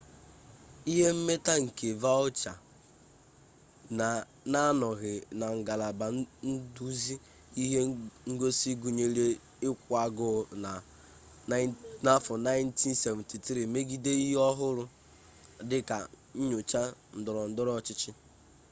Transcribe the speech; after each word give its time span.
ihe 0.91 1.09
mmeta 1.17 1.53
nke 1.63 1.87
vautier 2.03 2.57
na-anọghị 4.51 5.13
na 5.39 5.47
ngalaba 5.57 6.05
nduzi 6.49 7.15
ihe 7.63 7.79
ngosi 8.31 8.69
gụnyere 8.81 9.25
ịkwụ 9.67 9.91
agụụ 10.05 10.41
na 10.63 10.71
1973 12.19 13.73
megide 13.73 14.11
ihe 14.23 14.35
ọ 14.47 14.49
hụrụ 14.59 14.83
dị 15.69 15.79
ka 15.89 15.97
nnyocha 16.39 16.81
ndọrọndọrọ 17.19 17.71
ọchịchị 17.79 18.11